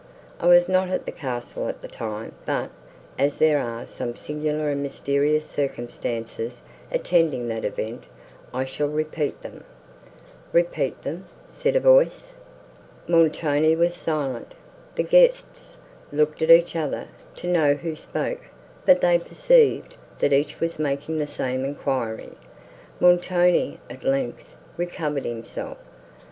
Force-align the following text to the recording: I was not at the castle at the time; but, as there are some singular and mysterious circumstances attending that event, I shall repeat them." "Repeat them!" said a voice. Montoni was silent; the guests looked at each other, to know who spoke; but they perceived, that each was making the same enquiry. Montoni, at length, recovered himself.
I 0.39 0.47
was 0.47 0.67
not 0.67 0.89
at 0.89 1.05
the 1.05 1.11
castle 1.11 1.67
at 1.67 1.83
the 1.83 1.87
time; 1.87 2.31
but, 2.43 2.71
as 3.19 3.37
there 3.37 3.59
are 3.59 3.85
some 3.85 4.15
singular 4.15 4.69
and 4.71 4.81
mysterious 4.81 5.47
circumstances 5.47 6.63
attending 6.91 7.47
that 7.49 7.63
event, 7.63 8.05
I 8.51 8.65
shall 8.65 8.87
repeat 8.87 9.43
them." 9.43 9.63
"Repeat 10.53 11.03
them!" 11.03 11.27
said 11.45 11.75
a 11.75 11.79
voice. 11.79 12.33
Montoni 13.07 13.75
was 13.75 13.93
silent; 13.93 14.55
the 14.95 15.03
guests 15.03 15.77
looked 16.11 16.41
at 16.41 16.49
each 16.49 16.75
other, 16.75 17.09
to 17.35 17.45
know 17.47 17.75
who 17.75 17.95
spoke; 17.95 18.41
but 18.87 19.01
they 19.01 19.19
perceived, 19.19 19.97
that 20.17 20.33
each 20.33 20.59
was 20.59 20.79
making 20.79 21.19
the 21.19 21.27
same 21.27 21.63
enquiry. 21.63 22.31
Montoni, 22.99 23.79
at 23.87 24.03
length, 24.03 24.55
recovered 24.77 25.25
himself. 25.25 25.77